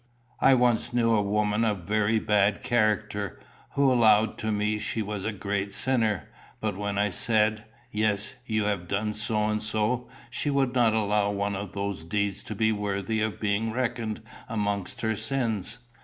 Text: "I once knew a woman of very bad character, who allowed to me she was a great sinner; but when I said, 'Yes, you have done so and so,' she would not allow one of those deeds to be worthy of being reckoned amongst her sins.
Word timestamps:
"I 0.39 0.55
once 0.55 0.93
knew 0.93 1.11
a 1.13 1.21
woman 1.21 1.63
of 1.63 1.83
very 1.87 2.17
bad 2.17 2.63
character, 2.63 3.39
who 3.73 3.93
allowed 3.93 4.39
to 4.39 4.51
me 4.51 4.79
she 4.79 5.03
was 5.03 5.25
a 5.25 5.31
great 5.31 5.71
sinner; 5.71 6.27
but 6.59 6.75
when 6.75 6.97
I 6.97 7.11
said, 7.11 7.65
'Yes, 7.91 8.33
you 8.47 8.63
have 8.63 8.87
done 8.87 9.13
so 9.13 9.43
and 9.43 9.61
so,' 9.61 10.09
she 10.31 10.49
would 10.49 10.73
not 10.73 10.95
allow 10.95 11.29
one 11.29 11.55
of 11.55 11.73
those 11.73 12.03
deeds 12.03 12.41
to 12.45 12.55
be 12.55 12.71
worthy 12.71 13.21
of 13.21 13.39
being 13.39 13.71
reckoned 13.71 14.23
amongst 14.49 15.01
her 15.01 15.15
sins. 15.15 15.77